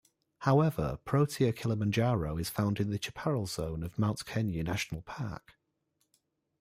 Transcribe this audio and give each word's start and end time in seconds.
However, 0.39 0.97
"Protea 1.05 1.53
kilimanjaro" 1.53 2.39
is 2.39 2.49
found 2.49 2.79
in 2.79 2.89
the 2.89 2.99
chaparral 2.99 3.45
zone 3.45 3.83
of 3.83 3.99
Mount 3.99 4.25
Kenya 4.25 4.63
National 4.63 5.03
Park. 5.03 5.59